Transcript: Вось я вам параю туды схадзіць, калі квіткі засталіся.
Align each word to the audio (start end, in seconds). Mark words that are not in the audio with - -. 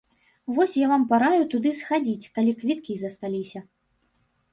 Вось 0.59 0.71
я 0.77 0.85
вам 0.91 1.03
параю 1.11 1.41
туды 1.51 1.73
схадзіць, 1.79 2.29
калі 2.39 2.51
квіткі 2.63 2.97
засталіся. 3.03 3.59